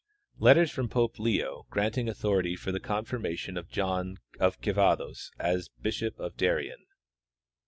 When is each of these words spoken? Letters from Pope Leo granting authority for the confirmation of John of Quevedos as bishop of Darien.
Letters 0.39 0.71
from 0.71 0.89
Pope 0.89 1.19
Leo 1.19 1.67
granting 1.69 2.09
authority 2.09 2.55
for 2.55 2.71
the 2.71 2.79
confirmation 2.79 3.55
of 3.55 3.69
John 3.69 4.17
of 4.39 4.59
Quevedos 4.59 5.29
as 5.39 5.69
bishop 5.69 6.19
of 6.19 6.35
Darien. 6.35 6.87